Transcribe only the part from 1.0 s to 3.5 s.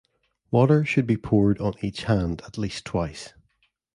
be poured on each hand at least twice.